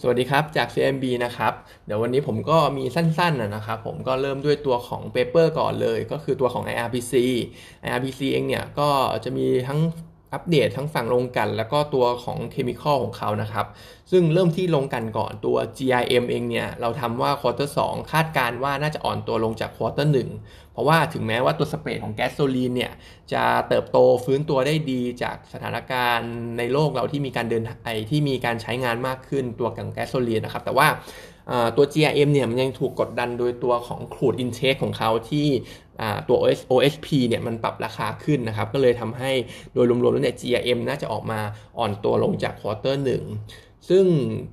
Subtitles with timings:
[0.00, 1.52] สวัสดีครับ จาก CMB นะครับ
[1.86, 7.12] เดี๋ยววันนี้ผมก็มีสั้นๆนะครับ ผมก็เริ่มด้วยตัวของ paper ก่อนเลย ก็คือตัวของ IRPC
[7.86, 8.88] IRPC เองเนี่ยก็
[9.24, 9.80] จะมีทั้ง
[10.32, 13.66] อัปเดตทั้งฝั่งโรงกลั่น แล้วก็ตัวของ chemical ของเขานะครับ
[14.10, 17.80] ซึ่งเริ่มที่โรงกลั่นก่อนตัว GRM เองเนี่ย เราทำว่า quarter สอง
[18.12, 20.16] คาดการณ์ว่าน่าจะอ่อนตัวลงจาก quarter หนึ่ง
[20.72, 22.92] เพราะว่าถึงแม้ว่าตัว spread ของแก๊สโซลีนเนี่ย
[23.32, 30.88] จะเติบโตฟื้นตัวได้ดีจากสถานการณ์ในโลกเราที่มีการเดินไอที่มีการใช้งานมากขึ้นตัวของแก๊สโซลีนนะครับแต่ว่า
[31.76, 35.46] ตัว GRM เนี่ยมันยังถูกกดดันโดยตัวของครูดอินเทคของเขาที่
[36.28, 36.36] ตัว
[36.70, 39.30] OSP เนี่ยมันปรับราคาขึ้นนะครับ ก็เลยทำให้
[39.74, 41.40] โดยรวมๆแล้วเนี่ย GRM น่าจะออกมา
[41.78, 43.22] อ่อนตัวลงจากควอเตอร์หนึ่ง
[43.88, 44.04] ซึ่ง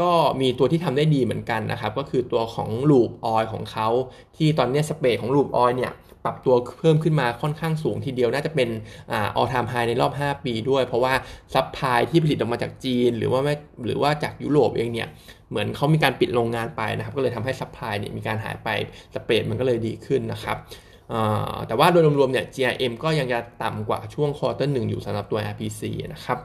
[0.00, 3.88] ก็มีตัวที่ทำได้ดีเหมือนกันนะครับ ก็คือตัวของลูปออยของเขา
[4.36, 5.92] ที่ตอนนี้สเปรของลูปออยเนี่ย
[6.24, 8.68] ปรับตัวเพิ่มขึ้นมาค่อนข้างสูงทีเดียว น่าจะเป็น
[9.12, 11.14] all time high ในรอบ 5 ปีด้วย เพราะว่า
[11.54, 13.54] supply ที่ผลิตออกมาจากจีน หรือว่าไม่
[13.84, 15.08] หรือว่าจากยุโรปเองเนี่ย
[15.50, 18.68] เหมือนเขามีการปิดโรงงานไปนะครับ ก็เลยทำให้ supply เนี่ยมีการหายไป
[19.14, 20.56] spread มันก็เลยดีขึ้นนะครับ
[21.66, 25.82] แต่ว่าโดยรวมๆเนี่ย GRM ก็ยังจะต่ำกว่าช่วง quarter หนึ่งอยู่สำหรับตัว IRPC
[26.14, 26.38] นะครับ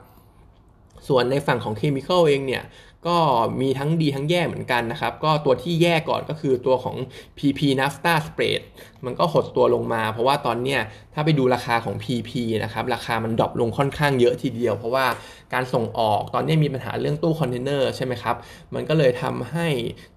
[1.07, 2.63] ส่วนในฝั่งของ chemical เองเนี่ย
[3.07, 3.17] ก็
[3.61, 6.95] มีทั้งดีทั้งแย่เหมือนกันนะครับ ก็ตัวที่แย่ก่อนก็คือตัวของ
[7.37, 8.61] PP Naphtha spread
[9.05, 10.79] มันก็หดตัวลงมา เพราะว่าตอนเนี้ย
[11.13, 12.31] ถ้าไปดูราคาของ PP
[12.63, 15.05] นะครับ ราคามัน drop ลงค่อนข้างเยอะทีเดียว เพราะว่า
[15.53, 18.35] การส่งออกตอนนี้มีปัญหาเรื่องตู้คอนเทนเนอร์ใช่ไหมครับ
[18.75, 19.67] มันก็เลยทำให้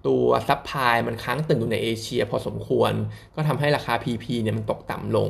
[0.07, 2.93] ตัว supply มันค้างเติ่งอยู่ในเอเชียพอสมควร
[3.35, 5.29] ก็ทำให้ราคา PP เนี่ยมันตกต่ำลง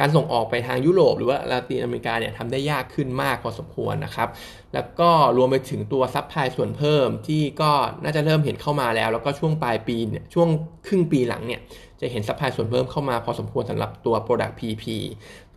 [0.00, 4.28] การส่งออกไปทางยุโรปหรือว่าลาตินอเมริกาเนี่ยทำได้ยากขึ้นมากพอสมควรนะครับ
[4.74, 6.95] แล้วก็รวมไปถึงตัว supply ส่วนเพิ่ม
[7.26, 7.70] ที่ก็
[8.02, 10.48] น่าจะเริ่มเห็นเข้ามาแล้ว แล้วก็ช่วงปลายปีเนี่ยช่วง
[10.86, 11.60] ครึ่งปีหลังเนี่ย
[12.00, 14.84] จะเห็น supply ส่วนเพิ่มเข้ามาพอสมควรสำหรับตัว product PP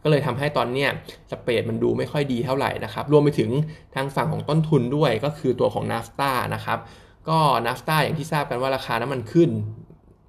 [0.04, 0.90] ก็เลยทำให้ตอนเนี้ย
[1.32, 3.50] spread มันดูไม่ค่อยดีเท่าไหร่นะครับ รวมไปถึง
[3.96, 6.80] ทางฝั่งของต้นทุนด้วยก็คือตัวของนาฟตานะครับ
[7.30, 9.50] ก็นาฟตาอย่างที่ทราบกันว่าราคาน้ำมันขึ้น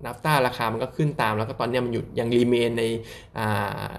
[0.06, 2.84] นัฟต้าราคามันก็ขึ้นตาม แล้วก็ตอนนี้มันอยู่ยัง remain ใน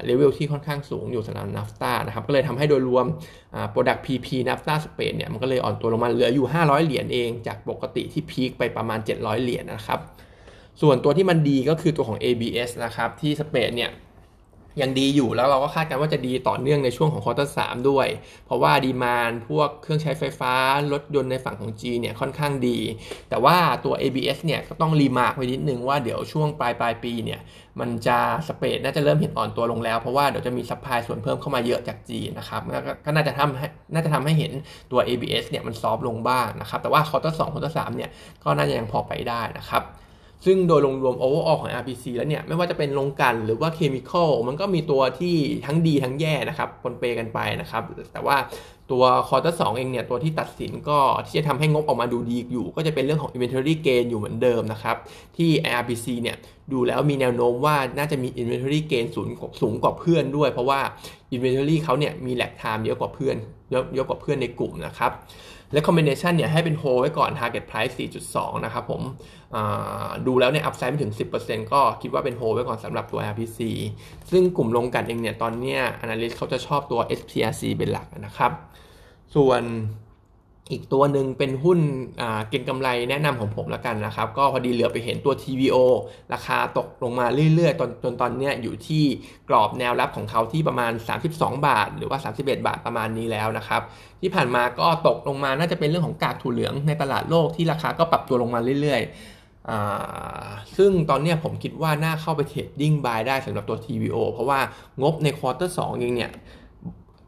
[0.05, 3.05] เลเวลที่ค่อนข้างสูงอยู่สำหรับนัฟต้านะครับก็เลยทำให้โดยรวม
[3.71, 9.99] product PP naphtha spread เนี่ยมันก็เลยอ่อนตัวลงมาเหลืออยู่ 500 เหรียญเองจากปกติที่ peak ไปประมาณ 700 เหรียญนะครับ
[10.81, 13.91] ส่วนตัวที่มันดีก็คือตัวของ ABS นะครับที่ spread เนี่ย
[14.81, 18.07] ยังดีอยู่แล้วเราก็คาดกันว่าจะดีต่อเนื่องในช่วงของ quarter สาม้วย
[18.45, 20.53] เพราะว่า demand พวกเครื่องใช้ไฟฟ้า
[20.93, 22.77] รถยนต์ในฝั่งของจีนเนี่ยค่อนข้างดี
[23.29, 27.39] แต่ว่าตัว ABS เนี่ยก็ต้อง remark ไว้นิดนึงว่าเดี๋ยวช่วงปลายปลายปีเนี่ย
[27.79, 32.61] มันจะ spread น่าจะเริ่มเห็นอ่อนตัวลงแล้ว เพราะว่าเดี๋ยวจะมี supply ส่วนเพิ่มเข้ามาเยอะจากจีนนะครับ
[33.05, 34.51] ก็น่าจะทำให้น่าจะทำให้เห็น
[34.91, 38.09] ตัว ABS เนี่ยมัน soft ลงบ้างนะครับแต่ว่า quarter สอง quarter สามเนี่ย
[38.43, 39.83] ก็น่าจะยังพอไปได้นะครับ
[40.45, 45.35] ซึ่งโดยรวมๆ overall ของ RPC แล้วเนี่ย ไม่ว่าจะเป็นลงกันหรือว่า chemical มันก็มีตัวที่
[45.65, 48.37] ทั้งดีทั้งแย่นะครับปนเปกันไปนะครับ แต่ว่า
[48.91, 54.95] ตัวคอร์เตอร์สเองเนี่ย ตัวที่ตัดสินก็ที่จะทำให้งบออกมาดูดีอยู่ ก็จะเป็นเรื่องของ inventory gain อยู่เหมือนเดิมนะครับ
[55.37, 55.49] ที่
[55.79, 56.37] RPC เนี่ย
[56.71, 59.27] ดูแล้วมีแนวโน้มว่าน่าจะมี inventory gain สูง
[59.61, 60.79] สูงกว่าเพื่อนด้วย เพราะว่า
[61.35, 63.35] inventory เขาเนี่ยมี lag time เยอะกว่าเพื่อน
[63.71, 65.11] เยอะกว่าเพื่อนในกลุ่มนะครับ
[65.73, 67.93] และ combination เนี่ยให้เป็น hold ไว้ก่อน target price
[68.29, 69.01] 4.2 นะครับผม
[70.27, 73.59] ดูแล้วเนี่ย upside ไม่ถึง 10%ก็คิดว่าเป็น hold ไว้ก่อนสำหรับตัว RPC
[74.31, 78.51] ซึ่งกลุ่มลงกันเองเนี่ยตอนเนี้ย analyst เขาจะชอบตัว SPRC เป็นหลักนะครับ
[79.35, 79.61] ส่วน
[80.71, 81.79] อีกตัวหนึ่งเป็นหุ้น
[82.49, 85.77] เก็งกำไรแนะนำของผมแล้วกันนะครับ ก็พอดีเหลือไปเห็นตัว TVO
[86.33, 89.03] ราคาตกลงมาเรื่อยๆ จนจนตอนนี้อยู่ที่
[89.49, 90.91] กรอบแนวรับของเขาที่ประมาณ
[91.29, 93.81] 32 บาท หรือว่า 31 บาทประมาณนี้แล้วนะครับ
[94.21, 104.59] ที่ผ่านมาก็ตกลงมาน่าจะเป็นเรื่องของกากถั่วเหลืองในตลาดโลกที่ราคาก็ปรับตัวลงมาเรื่อยๆซึ่งตอนนี้ผมคิดว่าน่าเข้าไป trading buy ได้สำหรับตัว TVO เพราะว่า
[105.01, 106.31] งบใน quarter สองเองเนี่ย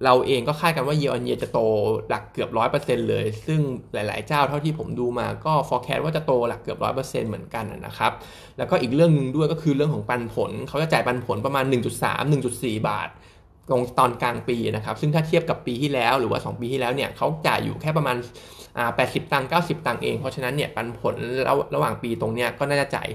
[0.03, 1.59] เราเองก็คาดกันว่าเยอ r นเยจะโต
[2.09, 3.59] หลักเกือบร้อยเปอร์เซ็นต์เลย ซึ่ง
[3.93, 8.11] หลาย ๆ เจ้าเท่าที่ผมดูมาก็ forecast ว่าจะโตหลักเกือบร้อยเปอร์เซ็นต์เหมือนกันนะครับ
[8.57, 13.09] แล้วก็อีกเรื่องหนึ่งด้วยก็คือเรื่องของปันผล เขาจะจ่ายปันผลประมาณ 1.3 1.4 บาท
[13.69, 18.17] ตรงตอนกลางปีนะครับ ซึ่งถ้าเทียบกับปีที่แล้วหรือว่า 2 ปีที่แล้วเนี่ยเขาจ่ายอยู่แค่ประมาณ
[18.73, 21.15] 80 ตังค์90 ตังค์เอง เพราะฉะนั้นเนี่ยปันผล
[21.75, 23.09] ระหว่างปีตรงเนี้ยก็น่าจะจ่าย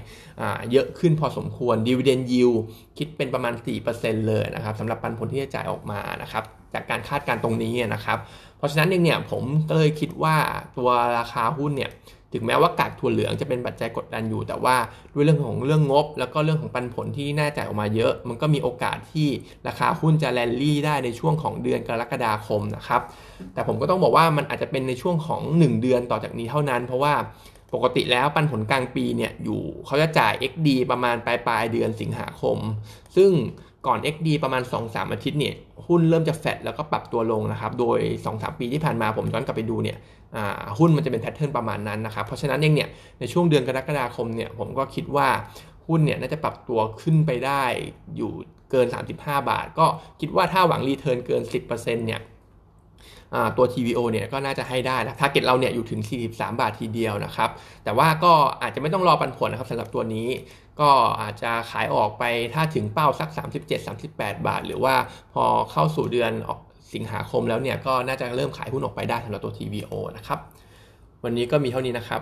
[0.71, 2.57] เยอะขึ้นพอสมควร dividend yield
[2.97, 3.53] คิดเป็นประมาณ
[3.91, 6.43] 4%เลยนะครับสำหรับปันผลที่จะจ่ายออกมานะครับ
[6.73, 8.17] จากการคาดการตรงนี้นะครับ
[8.57, 10.35] เพราะฉะนั้นเองเนี่ยผมก็เลยคิดว่า
[10.77, 11.91] ตัวราคาหุ้นเนี่ย
[12.33, 14.75] ถึงแม้ว่ากากถั่วเหลืองจะเป็นปัจจัยกดดันอยู่ แต่ว่า
[15.13, 19.27] ด้วยเรื่องของเรื่องงบ แล้วก็เรื่องของปันผลที่น่าจ่ายออกมาเยอะ มันก็มีโอกาสที่
[19.67, 23.01] ราคาหุ้นจะแลนลี่ได้ในช่วงของเดือนกรกฎาคมนะครับ
[23.53, 27.13] แต่ผมก็ต้องบอกว่ามันอาจจะเป็นในช่วงของ 1 เดือนต่อจากนี้เท่านั้น เพราะว่า
[27.73, 32.57] ปกติแล้วปันผลกลางปีเนี่ยอยู่เขาจะจ่าย XD ประมาณปลายปลายเดือนสิงหาคม
[33.15, 33.31] ซึ่ง
[33.87, 35.55] ก่อน XD ประมาณ 2-3 อาทิตย์เนี่ย
[35.87, 37.99] หุ้นเริ่มจะ fade แล้วก็ปรับตัวลงนะครับ โดย
[38.29, 39.97] 2-3 ปีที่ผ่านมาผมย้อนกลับไปดูเนี่ย
[40.79, 42.89] หุ้นมันจะเป็น pattern ประมาณนั้นนะครับ เพราะฉะนั้นเองเนี่ย
[43.19, 45.27] ในช่วงเดือนกรกฎาคมเนี่ยผมก็คิดว่า
[45.87, 47.63] หุ้นเนี่ยน่าจะปรับตัวขึ้นไปได้
[48.17, 48.31] อยู่
[48.71, 48.87] เกิน
[49.17, 49.85] 35 บาท ก็
[50.19, 52.21] คิดว่าถ้าหวัง return เกิน 10%เนี่ย
[53.57, 56.01] ตัว TVO เนี่ยก็น่าจะให้ได้นะ target เราเนี่ยอยู่ถึง
[56.31, 57.49] 43 บาททีเดียวนะครับ
[57.83, 60.27] แต่ว่าก็อาจจะไม่ต้องรอปันผลนะครับสำหรับตัวนี้
[60.81, 60.89] ก็
[61.21, 62.23] อาจจะขายออกไป
[62.53, 63.29] ถ้าถึงเป้าสัก
[63.87, 64.95] 37-38 บาท หรือว่า
[65.33, 66.31] พอเข้าสู่เดือน
[66.93, 70.39] สิงหาคมแล้วเนี่ยก็น่าจะเริ่มขายหุ้นออกไปได้สำหรับตัว TVO นะครับ
[71.23, 72.21] วันนี้ก็มีเท่านี้นะครับ